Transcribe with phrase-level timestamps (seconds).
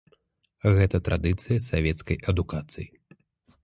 [0.77, 2.87] Гэта традыцыя савецкай адукацыі.